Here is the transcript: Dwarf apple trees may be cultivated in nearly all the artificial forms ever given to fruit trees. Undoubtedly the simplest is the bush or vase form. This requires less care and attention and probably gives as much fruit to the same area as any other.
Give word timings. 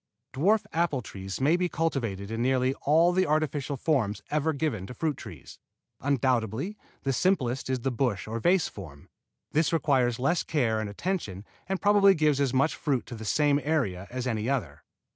Dwarf 0.33 0.65
apple 0.73 1.03
trees 1.03 1.39
may 1.39 1.55
be 1.55 1.69
cultivated 1.69 2.31
in 2.31 2.41
nearly 2.41 2.73
all 2.87 3.11
the 3.13 3.27
artificial 3.27 3.77
forms 3.77 4.23
ever 4.31 4.51
given 4.51 4.87
to 4.87 4.95
fruit 4.95 5.15
trees. 5.15 5.59
Undoubtedly 5.99 6.75
the 7.03 7.13
simplest 7.13 7.69
is 7.69 7.81
the 7.81 7.91
bush 7.91 8.27
or 8.27 8.39
vase 8.39 8.67
form. 8.67 9.09
This 9.51 9.71
requires 9.71 10.17
less 10.17 10.41
care 10.41 10.79
and 10.79 10.89
attention 10.89 11.45
and 11.69 11.79
probably 11.79 12.15
gives 12.15 12.41
as 12.41 12.51
much 12.51 12.75
fruit 12.75 13.05
to 13.05 13.15
the 13.15 13.25
same 13.25 13.61
area 13.63 14.07
as 14.09 14.25
any 14.25 14.49
other. 14.49 14.81